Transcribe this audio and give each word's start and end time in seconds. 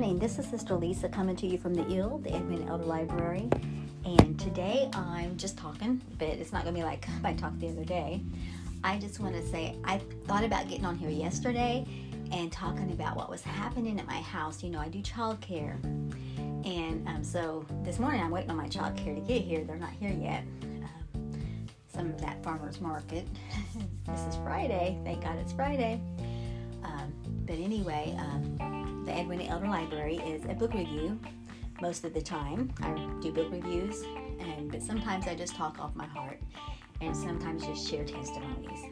morning. 0.00 0.18
This 0.18 0.38
is 0.38 0.46
Sister 0.46 0.76
Lisa 0.76 1.10
coming 1.10 1.36
to 1.36 1.46
you 1.46 1.58
from 1.58 1.74
the 1.74 1.86
IL, 1.94 2.16
the 2.24 2.34
Edwina 2.34 2.70
Elder 2.70 2.84
Library. 2.84 3.50
And 4.06 4.40
today 4.40 4.88
I'm 4.94 5.36
just 5.36 5.58
talking, 5.58 6.00
but 6.18 6.26
it's 6.26 6.54
not 6.54 6.62
going 6.62 6.74
to 6.74 6.80
be 6.80 6.84
like 6.84 7.06
I 7.22 7.34
talked 7.34 7.60
the 7.60 7.68
other 7.68 7.84
day. 7.84 8.22
I 8.82 8.96
just 8.96 9.20
want 9.20 9.34
to 9.34 9.46
say 9.46 9.76
I 9.84 9.98
thought 10.26 10.42
about 10.42 10.70
getting 10.70 10.86
on 10.86 10.96
here 10.96 11.10
yesterday 11.10 11.86
and 12.32 12.50
talking 12.50 12.92
about 12.92 13.14
what 13.14 13.28
was 13.28 13.42
happening 13.42 14.00
at 14.00 14.06
my 14.06 14.22
house. 14.22 14.62
You 14.62 14.70
know, 14.70 14.78
I 14.78 14.88
do 14.88 15.02
childcare. 15.02 15.74
And 16.64 17.06
um, 17.06 17.22
so 17.22 17.66
this 17.82 17.98
morning 17.98 18.22
I'm 18.22 18.30
waiting 18.30 18.48
on 18.48 18.56
my 18.56 18.68
childcare 18.68 19.14
to 19.14 19.20
get 19.20 19.42
here. 19.42 19.64
They're 19.64 19.76
not 19.76 19.92
here 20.00 20.16
yet. 20.18 20.44
Um, 20.62 21.30
some 21.92 22.06
of 22.06 22.18
that 22.22 22.42
farmer's 22.42 22.80
market. 22.80 23.28
this 24.06 24.20
is 24.20 24.36
Friday. 24.36 24.98
Thank 25.04 25.24
God 25.24 25.36
it's 25.36 25.52
Friday. 25.52 26.00
Um, 26.84 27.12
but 27.44 27.58
anyway, 27.58 28.16
um, 28.18 28.59
the 29.10 29.18
Edwina 29.18 29.44
Elder 29.44 29.66
Library 29.66 30.18
is 30.18 30.44
a 30.44 30.54
book 30.54 30.72
review 30.72 31.18
most 31.80 32.04
of 32.04 32.14
the 32.14 32.22
time. 32.22 32.72
I 32.80 32.92
do 33.20 33.32
book 33.32 33.50
reviews, 33.50 34.04
and 34.38 34.70
but 34.70 34.82
sometimes 34.82 35.26
I 35.26 35.34
just 35.34 35.56
talk 35.56 35.80
off 35.80 35.96
my 35.96 36.06
heart, 36.06 36.38
and 37.00 37.16
sometimes 37.16 37.66
just 37.66 37.90
share 37.90 38.04
testimonies. 38.04 38.84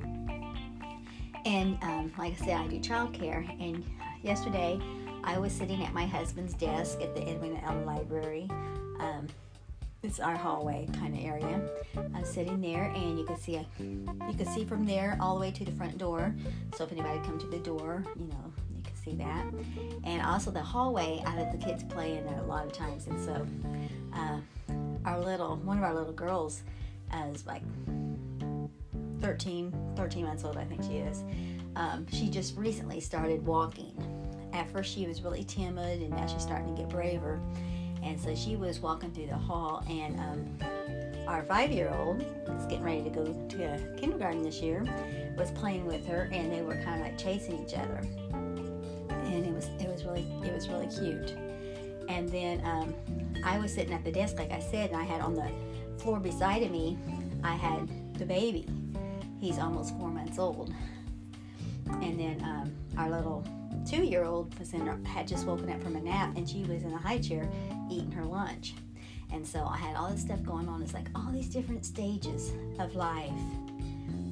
And 1.44 1.78
um, 1.82 2.12
like 2.18 2.32
I 2.32 2.44
said, 2.44 2.56
I 2.56 2.66
do 2.66 2.80
childcare. 2.80 3.48
And 3.62 3.84
yesterday, 4.22 4.80
I 5.22 5.38
was 5.38 5.52
sitting 5.52 5.84
at 5.84 5.92
my 5.92 6.04
husband's 6.04 6.55
desk 6.55 7.00
at 7.00 7.14
the 7.14 7.22
Edwina 7.22 7.60
Elder 7.64 7.84
Library. 7.84 8.48
Um, 8.98 9.28
it's 10.02 10.19
our 10.19 10.36
hallway 10.36 10.88
kind 10.94 11.14
of 11.16 11.24
area. 11.24 11.62
I'm 11.96 12.24
sitting 12.24 12.60
there, 12.60 12.91
and 12.96 13.20
you 13.20 13.24
can 13.24 13.38
see 13.38 13.52
you 13.52 14.34
can 14.36 14.46
see 14.46 14.64
from 14.64 14.84
there 14.84 15.16
all 15.20 15.36
the 15.36 15.41
way 15.41 15.52
to 15.52 15.64
the 15.64 15.72
front 15.72 15.96
door. 15.96 16.34
So 16.74 16.82
if 16.82 16.91
anybody 16.91 17.20
come 17.20 17.38
to 17.38 17.46
the 17.46 17.58
door, 17.58 18.05
you 18.16 18.27
know 18.27 18.52
see 19.10 19.16
that. 19.16 19.46
And 20.05 20.22
also 20.22 20.50
the 20.50 20.62
hallway, 20.62 21.22
I 21.27 21.36
let 21.36 21.52
the 21.52 21.64
kids 21.64 21.84
play 21.84 22.16
in 22.16 22.27
there 22.27 22.38
a 22.38 22.46
lot 22.46 22.66
of 22.66 22.72
times. 22.72 23.06
And 23.06 23.20
so 23.20 23.46
uh, 24.14 24.38
our 25.05 25.20
little 25.20 25.56
one 25.56 25.78
of 25.78 25.84
our 25.84 25.94
little 25.94 26.12
girls 26.12 26.62
uh, 27.12 27.24
is 27.33 27.46
like 27.46 27.62
13, 29.20 29.72
13 29.96 30.24
months 30.24 30.44
old, 30.44 30.56
I 30.56 30.64
think 30.64 30.83
she 30.83 30.98
is. 30.98 31.24
Um, 31.77 32.06
she 32.12 32.28
just 32.28 32.56
recently 32.56 33.00
started 33.00 33.44
walking. 33.44 33.94
At 34.52 34.70
first, 34.70 34.94
she 34.94 35.06
was 35.06 35.22
really 35.22 35.44
timid, 35.44 36.00
and 36.00 36.11
now 36.11 36.27
she's 36.27 36.42
starting 36.42 36.74
to 36.74 36.83
get 36.83 36.90
braver 36.90 37.40
and 38.02 38.20
so 38.20 38.34
she 38.34 38.56
was 38.56 38.80
walking 38.80 39.11
through 39.11 39.27
the 39.27 39.36
hall, 39.36 39.84
and 39.88 40.18
um, 40.20 41.27
our 41.27 41.42
five-year-old 41.42 42.22
is 42.22 42.64
getting 42.66 42.84
ready 42.84 43.02
to 43.02 43.11
go 43.11 43.24
to 43.24 43.94
kindergarten 43.98 44.42
this 44.42 44.61
year. 44.61 44.84
Was 45.36 45.50
playing 45.52 45.86
with 45.86 46.06
her, 46.06 46.28
and 46.33 46.52
they 46.52 46.62
were 46.62 46.77
kind 46.77 47.00
of 47.00 47.06
like 47.06 47.18
chasing 47.18 47.64
each 47.64 47.74
other, 47.74 48.02
and 49.28 49.46
it 49.46 49.52
was 49.52 49.66
it 49.80 49.88
was 49.88 50.04
really 50.04 50.26
it 50.42 50.52
was 50.52 50.68
really 50.68 50.86
cute. 50.86 51.36
And 52.08 52.28
then 52.28 52.62
um, 52.64 52.94
I 53.44 53.58
was 53.58 53.72
sitting 53.72 53.92
at 53.92 54.02
the 54.02 54.10
desk, 54.10 54.38
like 54.38 54.50
I 54.50 54.60
said, 54.60 54.90
and 54.90 54.98
I 54.98 55.04
had 55.04 55.20
on 55.20 55.34
the 55.34 55.50
floor 55.98 56.18
beside 56.18 56.62
of 56.62 56.70
me, 56.70 56.96
I 57.44 57.54
had 57.54 58.14
the 58.18 58.24
baby. 58.24 58.66
He's 59.38 59.58
almost 59.58 59.96
four 59.98 60.08
months 60.08 60.38
old, 60.38 60.72
and 62.02 62.18
then 62.18 62.42
um, 62.42 62.72
our 62.96 63.10
little 63.10 63.44
two 63.88 64.04
year 64.04 64.24
old 64.24 64.58
was 64.58 64.72
in 64.72 64.86
had 65.04 65.28
just 65.28 65.46
woken 65.46 65.70
up 65.70 65.82
from 65.82 65.96
a 65.96 66.00
nap 66.00 66.36
and 66.36 66.48
she 66.48 66.62
was 66.62 66.82
in 66.82 66.92
a 66.92 66.98
high 66.98 67.18
chair 67.18 67.48
eating 67.90 68.12
her 68.12 68.24
lunch. 68.24 68.74
And 69.32 69.46
so 69.46 69.64
I 69.64 69.76
had 69.76 69.96
all 69.96 70.10
this 70.10 70.22
stuff 70.22 70.42
going 70.42 70.68
on. 70.68 70.82
It's 70.82 70.94
like 70.94 71.08
all 71.14 71.30
these 71.32 71.48
different 71.48 71.84
stages 71.84 72.52
of 72.78 72.94
life, 72.94 73.30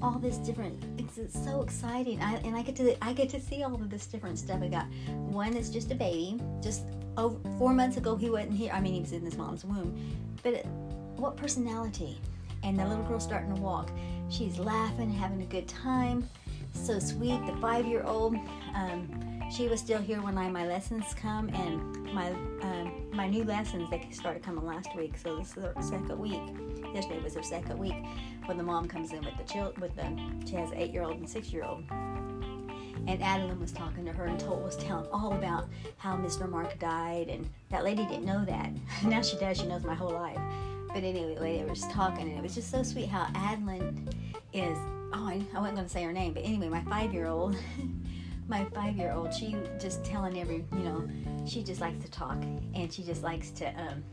all 0.02 0.18
this 0.18 0.36
different. 0.38 0.82
It's, 0.98 1.18
it's 1.18 1.44
so 1.44 1.62
exciting. 1.62 2.20
I, 2.20 2.36
and 2.36 2.56
I 2.56 2.62
get 2.62 2.76
to 2.76 3.04
I 3.04 3.12
get 3.12 3.28
to 3.30 3.40
see 3.40 3.62
all 3.62 3.74
of 3.74 3.90
this 3.90 4.06
different 4.06 4.38
stuff. 4.38 4.62
I 4.62 4.68
got 4.68 4.86
one 5.08 5.52
that's 5.52 5.68
just 5.68 5.90
a 5.90 5.94
baby. 5.94 6.40
Just 6.62 6.84
over 7.16 7.36
four 7.58 7.72
months 7.72 7.96
ago, 7.96 8.16
he 8.16 8.30
wasn't 8.30 8.52
here. 8.52 8.72
I 8.72 8.80
mean, 8.80 8.94
he 8.94 9.00
was 9.00 9.12
in 9.12 9.22
his 9.22 9.36
mom's 9.36 9.64
womb. 9.64 9.96
But 10.42 10.54
it, 10.54 10.66
what 11.16 11.36
personality? 11.36 12.18
And 12.62 12.78
the 12.78 12.86
little 12.86 13.04
girl 13.04 13.20
starting 13.20 13.54
to 13.54 13.60
walk. 13.60 13.90
She's 14.28 14.58
laughing, 14.58 15.10
having 15.12 15.40
a 15.42 15.46
good 15.46 15.68
time. 15.68 16.28
So 16.72 16.98
sweet. 16.98 17.44
The 17.46 17.56
five-year-old. 17.60 18.36
Um, 18.74 19.35
she 19.50 19.68
was 19.68 19.80
still 19.80 20.00
here 20.00 20.20
when 20.20 20.36
I 20.36 20.50
my 20.50 20.66
lessons 20.66 21.14
come 21.14 21.48
and 21.50 22.12
my 22.12 22.30
um, 22.62 22.92
my 23.12 23.28
new 23.28 23.44
lessons 23.44 23.88
they 23.90 24.06
started 24.10 24.42
coming 24.42 24.64
last 24.64 24.94
week. 24.96 25.16
So 25.16 25.36
this 25.36 25.56
is 25.56 25.62
her 25.62 25.74
second 25.80 26.18
week. 26.18 26.42
Yesterday 26.94 27.20
was 27.22 27.34
her 27.34 27.42
second 27.42 27.78
week 27.78 27.94
when 28.46 28.56
the 28.56 28.62
mom 28.62 28.88
comes 28.88 29.12
in 29.12 29.24
with 29.24 29.36
the 29.36 29.44
child 29.44 29.78
with 29.78 29.94
the 29.96 30.18
she 30.48 30.56
has 30.56 30.70
an 30.70 30.78
eight 30.78 30.92
year 30.92 31.02
old 31.02 31.18
and 31.18 31.28
six 31.28 31.52
year 31.52 31.64
old 31.64 31.84
and 33.08 33.22
Adeline 33.22 33.60
was 33.60 33.72
talking 33.72 34.04
to 34.04 34.12
her 34.12 34.26
and 34.26 34.38
told 34.38 34.64
was 34.64 34.76
telling 34.76 35.06
all 35.12 35.32
about 35.34 35.68
how 35.98 36.16
Mr. 36.16 36.48
Mark 36.48 36.78
died 36.78 37.28
and 37.28 37.48
that 37.70 37.84
lady 37.84 38.04
didn't 38.06 38.24
know 38.24 38.44
that. 38.44 38.70
Now 39.04 39.22
she 39.22 39.36
does 39.36 39.58
she 39.58 39.66
knows 39.66 39.84
my 39.84 39.94
whole 39.94 40.10
life. 40.12 40.40
But 40.88 41.04
anyway 41.04 41.58
they 41.58 41.64
were 41.64 41.74
just 41.74 41.90
talking 41.90 42.28
and 42.28 42.38
it 42.38 42.42
was 42.42 42.54
just 42.54 42.70
so 42.70 42.82
sweet 42.82 43.08
how 43.08 43.28
Adeline 43.34 44.08
is 44.52 44.78
oh 45.12 45.26
I, 45.28 45.44
I 45.54 45.60
wasn't 45.60 45.76
going 45.76 45.86
to 45.86 45.92
say 45.92 46.02
her 46.02 46.12
name 46.12 46.32
but 46.32 46.42
anyway 46.42 46.68
my 46.68 46.82
five 46.82 47.12
year 47.12 47.26
old 47.26 47.56
my 48.48 48.64
five 48.74 48.96
year 48.96 49.12
old, 49.12 49.34
she 49.34 49.56
just 49.78 50.04
telling 50.04 50.38
every, 50.40 50.64
you 50.72 50.82
know, 50.82 51.08
she 51.46 51.62
just 51.62 51.80
likes 51.80 52.04
to 52.04 52.10
talk 52.10 52.36
and 52.74 52.92
she 52.92 53.02
just 53.02 53.22
likes 53.22 53.50
to, 53.50 53.68
um, 53.80 54.04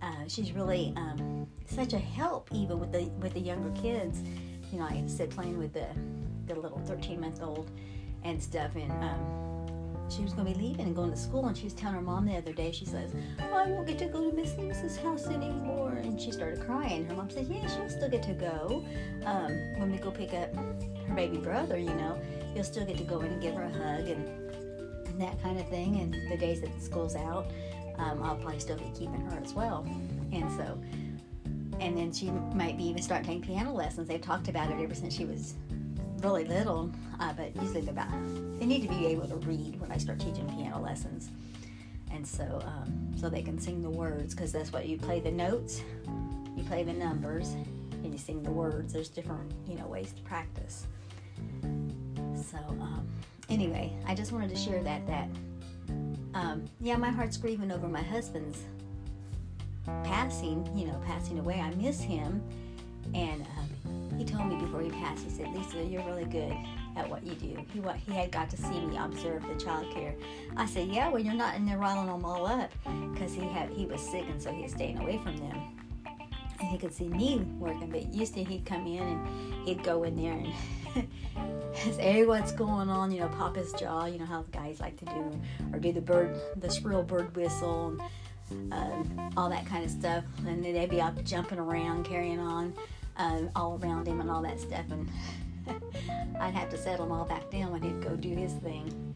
uh, 0.00 0.24
she's 0.26 0.52
really 0.52 0.92
um, 0.96 1.46
such 1.64 1.92
a 1.92 1.98
help 1.98 2.48
even 2.52 2.80
with 2.80 2.90
the 2.90 3.04
with 3.20 3.34
the 3.34 3.40
younger 3.40 3.70
kids. 3.80 4.22
You 4.72 4.80
know, 4.80 4.84
I 4.84 5.02
said 5.06 5.30
playing 5.30 5.58
with 5.58 5.72
the 5.72 5.86
the 6.46 6.58
little 6.58 6.80
13 6.80 7.20
month 7.20 7.40
old 7.40 7.70
and 8.24 8.42
stuff, 8.42 8.74
and 8.74 8.90
um, 8.90 10.08
she 10.08 10.22
was 10.22 10.32
going 10.32 10.52
to 10.52 10.58
be 10.58 10.66
leaving 10.66 10.86
and 10.86 10.96
going 10.96 11.10
to 11.12 11.16
school, 11.16 11.46
and 11.46 11.56
she 11.56 11.64
was 11.64 11.72
telling 11.72 11.94
her 11.94 12.02
mom 12.02 12.26
the 12.26 12.36
other 12.36 12.52
day. 12.52 12.72
She 12.72 12.84
says, 12.84 13.12
oh, 13.40 13.54
"I 13.54 13.66
won't 13.66 13.86
get 13.86 13.98
to 13.98 14.06
go 14.06 14.28
to 14.28 14.34
Miss 14.34 14.56
Lisa's 14.56 14.96
house 14.96 15.26
anymore," 15.28 15.92
and 16.02 16.20
she 16.20 16.32
started 16.32 16.60
crying. 16.66 17.04
Her 17.06 17.14
mom 17.14 17.30
said, 17.30 17.46
"Yeah, 17.46 17.64
she'll 17.68 17.88
still 17.88 18.10
get 18.10 18.24
to 18.24 18.32
go 18.32 18.84
um, 19.24 19.52
when 19.78 19.92
we 19.92 19.98
go 19.98 20.10
pick 20.10 20.34
up 20.34 20.52
her 20.56 21.14
baby 21.14 21.36
brother. 21.36 21.78
You 21.78 21.94
know." 21.94 22.20
You'll 22.54 22.64
still 22.64 22.84
get 22.84 22.96
to 22.98 23.04
go 23.04 23.20
in 23.20 23.32
and 23.32 23.42
give 23.42 23.54
her 23.54 23.62
a 23.62 23.72
hug 23.72 24.08
and, 24.08 24.26
and 25.06 25.20
that 25.20 25.40
kind 25.42 25.58
of 25.58 25.68
thing. 25.68 26.00
And 26.00 26.14
the 26.30 26.36
days 26.36 26.60
that 26.60 26.82
school's 26.82 27.16
out, 27.16 27.46
um, 27.98 28.22
I'll 28.22 28.36
probably 28.36 28.60
still 28.60 28.76
be 28.76 28.90
keeping 28.94 29.20
her 29.30 29.40
as 29.44 29.54
well. 29.54 29.86
And 30.32 30.50
so, 30.52 30.80
and 31.80 31.96
then 31.96 32.12
she 32.12 32.30
might 32.54 32.76
be 32.76 32.84
even 32.84 33.02
start 33.02 33.24
taking 33.24 33.42
piano 33.42 33.72
lessons. 33.72 34.08
They've 34.08 34.20
talked 34.20 34.48
about 34.48 34.70
it 34.70 34.80
ever 34.80 34.94
since 34.94 35.14
she 35.14 35.24
was 35.24 35.54
really 36.20 36.44
little, 36.44 36.92
uh, 37.20 37.32
but 37.32 37.54
usually 37.56 37.80
they're 37.80 37.92
about, 37.92 38.10
they 38.58 38.66
need 38.66 38.82
to 38.82 38.88
be 38.88 39.06
able 39.06 39.26
to 39.26 39.36
read 39.36 39.80
when 39.80 39.90
I 39.90 39.96
start 39.96 40.20
teaching 40.20 40.48
piano 40.48 40.80
lessons. 40.80 41.30
And 42.12 42.26
so, 42.26 42.62
um, 42.64 43.12
so 43.16 43.28
they 43.28 43.42
can 43.42 43.58
sing 43.58 43.82
the 43.82 43.90
words 43.90 44.34
because 44.34 44.52
that's 44.52 44.72
what 44.72 44.86
you 44.86 44.98
play 44.98 45.20
the 45.20 45.32
notes, 45.32 45.82
you 46.56 46.62
play 46.64 46.84
the 46.84 46.92
numbers, 46.92 47.56
and 48.04 48.12
you 48.12 48.18
sing 48.18 48.42
the 48.42 48.50
words. 48.50 48.92
There's 48.92 49.08
different, 49.08 49.50
you 49.66 49.76
know, 49.76 49.86
ways 49.86 50.12
to 50.12 50.22
practice. 50.22 50.86
So 52.42 52.58
um, 52.58 53.06
anyway, 53.48 53.92
I 54.06 54.14
just 54.14 54.32
wanted 54.32 54.50
to 54.50 54.56
share 54.56 54.82
that 54.82 55.06
that 55.06 55.28
um, 56.34 56.64
yeah, 56.80 56.96
my 56.96 57.10
heart's 57.10 57.36
grieving 57.36 57.70
over 57.70 57.88
my 57.88 58.02
husband's 58.02 58.58
passing. 60.04 60.68
You 60.76 60.86
know, 60.86 61.00
passing 61.06 61.38
away. 61.38 61.60
I 61.60 61.74
miss 61.74 62.00
him, 62.00 62.42
and 63.14 63.42
um, 63.42 64.18
he 64.18 64.24
told 64.24 64.48
me 64.48 64.56
before 64.56 64.82
he 64.82 64.90
passed. 64.90 65.24
He 65.24 65.30
said, 65.30 65.48
"Lisa, 65.54 65.84
you're 65.84 66.04
really 66.04 66.24
good." 66.24 66.56
At 66.94 67.08
what 67.08 67.24
you 67.24 67.34
do, 67.34 67.64
he 67.72 67.80
what 67.80 67.96
he 67.96 68.12
had 68.12 68.30
got 68.30 68.50
to 68.50 68.56
see 68.58 68.78
me 68.80 68.98
observe 68.98 69.42
the 69.48 69.54
child 69.54 69.90
care. 69.94 70.14
I 70.58 70.66
said, 70.66 70.88
"Yeah, 70.88 71.08
well, 71.08 71.22
you're 71.22 71.32
not 71.32 71.54
in 71.54 71.64
there 71.64 71.78
riling 71.78 72.08
them 72.08 72.22
all 72.22 72.46
up, 72.46 72.70
because 73.14 73.32
he 73.32 73.40
had 73.40 73.70
he 73.70 73.86
was 73.86 74.00
sick 74.00 74.24
and 74.28 74.42
so 74.42 74.52
he 74.52 74.62
was 74.62 74.72
staying 74.72 74.98
away 74.98 75.18
from 75.18 75.38
them." 75.38 75.78
and 76.62 76.70
he 76.70 76.78
could 76.78 76.94
see 76.94 77.08
me 77.08 77.44
working. 77.58 77.90
But 77.90 78.14
used 78.14 78.34
to 78.34 78.44
he'd 78.44 78.64
come 78.64 78.86
in 78.86 79.02
and 79.02 79.68
he'd 79.68 79.82
go 79.82 80.04
in 80.04 80.16
there 80.16 80.32
and 80.32 81.08
say 81.90 82.24
what's 82.24 82.52
going 82.52 82.88
on, 82.88 83.10
you 83.10 83.20
know, 83.20 83.28
pop 83.28 83.56
his 83.56 83.72
jaw, 83.72 84.06
you 84.06 84.18
know 84.18 84.26
how 84.26 84.44
guys 84.52 84.80
like 84.80 84.96
to 84.98 85.04
do, 85.06 85.40
or 85.72 85.78
do 85.78 85.92
the 85.92 86.00
bird, 86.00 86.36
the 86.56 86.70
shrill 86.70 87.02
bird 87.02 87.34
whistle, 87.34 87.98
and 88.50 88.72
uh, 88.72 89.30
all 89.36 89.48
that 89.48 89.66
kind 89.66 89.84
of 89.84 89.90
stuff. 89.90 90.24
And 90.46 90.64
then 90.64 90.74
they'd 90.74 90.90
be 90.90 91.00
out 91.00 91.22
jumping 91.24 91.58
around, 91.58 92.04
carrying 92.04 92.38
on 92.38 92.74
uh, 93.16 93.42
all 93.56 93.78
around 93.82 94.06
him 94.06 94.20
and 94.20 94.30
all 94.30 94.42
that 94.42 94.60
stuff. 94.60 94.84
And 94.90 95.10
I'd 96.40 96.54
have 96.54 96.70
to 96.70 96.78
settle 96.78 97.06
him 97.06 97.12
all 97.12 97.24
back 97.24 97.50
down 97.50 97.72
when 97.72 97.82
he'd 97.82 98.02
go 98.02 98.16
do 98.16 98.34
his 98.34 98.52
thing. 98.54 99.14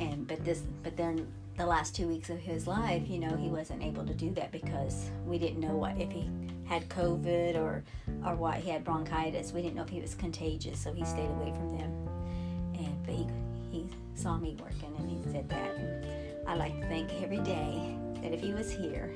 And 0.00 0.26
but 0.26 0.44
this, 0.44 0.62
but 0.82 0.96
then 0.96 1.26
the 1.56 1.66
last 1.66 1.94
two 1.94 2.08
weeks 2.08 2.30
of 2.30 2.38
his 2.38 2.66
life, 2.66 3.02
you 3.06 3.18
know, 3.18 3.36
he 3.36 3.48
wasn't 3.48 3.82
able 3.82 4.04
to 4.06 4.14
do 4.14 4.30
that 4.32 4.50
because 4.50 5.10
we 5.26 5.38
didn't 5.38 5.60
know 5.60 5.76
what 5.76 5.96
if 5.98 6.10
he 6.10 6.28
had 6.64 6.88
COVID 6.88 7.56
or 7.56 7.84
or 8.24 8.34
what 8.34 8.56
he 8.56 8.70
had 8.70 8.82
bronchitis. 8.82 9.52
We 9.52 9.60
didn't 9.60 9.76
know 9.76 9.82
if 9.82 9.90
he 9.90 10.00
was 10.00 10.14
contagious, 10.14 10.80
so 10.80 10.92
he 10.92 11.04
stayed 11.04 11.28
away 11.28 11.52
from 11.52 11.76
them. 11.76 12.08
And 12.78 13.06
but 13.06 13.14
he 13.14 13.26
he 13.70 13.86
saw 14.14 14.38
me 14.38 14.56
working 14.60 14.94
and 14.98 15.10
he 15.10 15.22
said 15.30 15.48
that. 15.50 15.76
And 15.76 16.48
I 16.48 16.54
like 16.54 16.80
to 16.80 16.88
think 16.88 17.10
every 17.22 17.40
day 17.40 17.94
that 18.22 18.32
if 18.32 18.40
he 18.40 18.52
was 18.52 18.70
here, 18.70 19.12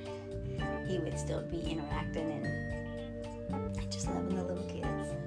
he 0.86 0.98
would 0.98 1.18
still 1.18 1.42
be 1.42 1.60
interacting 1.60 2.30
and 2.30 3.90
just 3.90 4.08
loving 4.08 4.36
the 4.36 4.44
little 4.44 4.64
kids. 4.64 5.23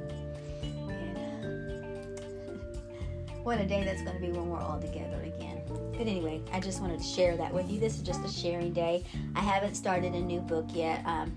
What 3.48 3.62
a 3.62 3.66
day 3.66 3.86
that's 3.86 4.02
going 4.02 4.14
to 4.14 4.22
be 4.22 4.30
when 4.30 4.50
we're 4.50 4.60
all 4.60 4.78
together 4.78 5.22
again. 5.24 5.62
But 5.94 6.06
anyway, 6.06 6.42
I 6.52 6.60
just 6.60 6.82
wanted 6.82 7.00
to 7.00 7.06
share 7.06 7.38
that 7.38 7.54
with 7.54 7.72
you. 7.72 7.80
This 7.80 7.96
is 7.96 8.02
just 8.02 8.22
a 8.26 8.28
sharing 8.28 8.74
day. 8.74 9.06
I 9.36 9.40
haven't 9.40 9.76
started 9.76 10.14
a 10.14 10.20
new 10.20 10.42
book 10.42 10.66
yet. 10.74 11.02
Um, 11.06 11.32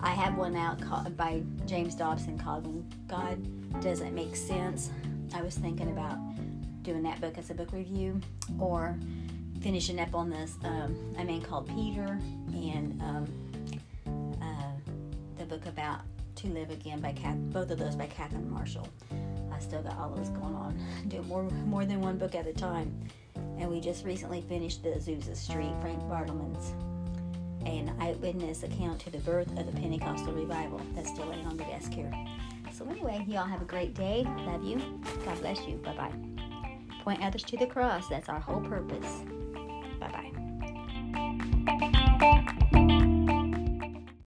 I 0.00 0.10
have 0.10 0.36
one 0.36 0.54
out 0.54 0.82
called, 0.82 1.16
by 1.16 1.42
James 1.64 1.94
Dobson 1.94 2.36
called 2.36 2.66
When 2.66 2.86
God 3.08 3.80
Doesn't 3.80 4.14
Make 4.14 4.36
Sense. 4.36 4.90
I 5.34 5.40
was 5.40 5.56
thinking 5.56 5.88
about 5.88 6.18
doing 6.82 7.02
that 7.04 7.22
book 7.22 7.38
as 7.38 7.48
a 7.48 7.54
book 7.54 7.72
review 7.72 8.20
or 8.58 8.98
finishing 9.62 9.98
up 9.98 10.14
on 10.14 10.28
this 10.28 10.58
um, 10.64 11.14
a 11.16 11.24
man 11.24 11.40
called 11.40 11.66
Peter 11.68 12.18
and 12.52 13.00
um, 13.00 14.36
uh, 14.42 14.92
the 15.38 15.46
book 15.46 15.64
about 15.64 16.00
To 16.34 16.48
Live 16.48 16.70
Again 16.70 17.00
by 17.00 17.12
Kath, 17.12 17.38
both 17.50 17.70
of 17.70 17.78
those 17.78 17.96
by 17.96 18.08
Catherine 18.08 18.50
Marshall. 18.50 18.86
Still 19.60 19.82
got 19.82 19.96
all 19.98 20.10
those 20.10 20.30
going 20.30 20.54
on. 20.54 20.76
Do 21.08 21.22
more 21.22 21.42
more 21.66 21.84
than 21.84 22.00
one 22.00 22.18
book 22.18 22.34
at 22.34 22.46
a 22.46 22.52
time. 22.52 22.92
And 23.58 23.70
we 23.70 23.80
just 23.80 24.04
recently 24.04 24.40
finished 24.42 24.82
the 24.82 24.90
Azusa 24.90 25.36
Street, 25.36 25.72
Frank 25.80 26.00
Bartleman's 26.04 26.74
an 27.66 27.94
eyewitness 28.00 28.62
account 28.62 29.00
to 29.00 29.10
the 29.10 29.18
birth 29.18 29.48
of 29.58 29.66
the 29.66 29.80
Pentecostal 29.80 30.32
revival 30.32 30.80
that's 30.94 31.10
still 31.10 31.26
laying 31.26 31.46
on 31.46 31.56
the 31.56 31.64
desk 31.64 31.92
here. 31.92 32.10
So 32.72 32.88
anyway, 32.88 33.24
y'all 33.28 33.46
have 33.46 33.62
a 33.62 33.66
great 33.66 33.94
day. 33.94 34.24
Love 34.46 34.64
you. 34.64 34.80
God 35.24 35.40
bless 35.40 35.60
you. 35.66 35.76
Bye 35.76 35.94
bye. 35.94 36.12
Point 37.02 37.22
others 37.22 37.42
to 37.44 37.56
the 37.56 37.66
cross. 37.66 38.08
That's 38.08 38.28
our 38.28 38.40
whole 38.40 38.60
purpose. 38.60 39.22
Bye 39.98 40.30
bye. 41.68 42.56